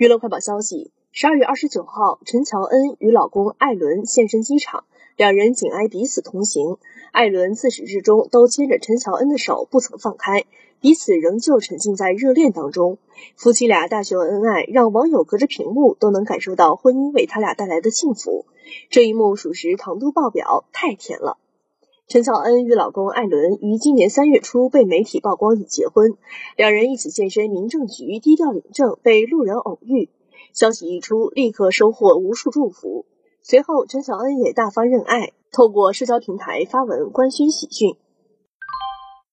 [0.00, 4.84] 娱乐快报消息：十二月二十九号，陈乔恩与老公艾伦现身机场，
[5.14, 6.78] 两人紧挨彼此同行。
[7.12, 10.46] 艾伦自始至终都牵着陈乔恩的手不曾放开，
[10.80, 12.96] 彼此仍旧沉浸在热恋当中。
[13.36, 18.46] 夫妻俩大秀恩爱，让网友隔着屏幕都能感受到婚姻为他俩带来的幸福。
[18.88, 21.36] 这一幕属实糖度爆表，太甜了。
[22.10, 26.14] 陈乔恩与老公艾伦于今年三月初被媒体曝光已结婚，
[26.56, 30.08] 两人一起现身民政局低调领证，被路人偶遇。
[30.52, 33.04] 消息一出，立刻收获无数祝福。
[33.42, 37.94] 随后，陈乔恩也大方认爱，透过社交平台发文官宣喜讯。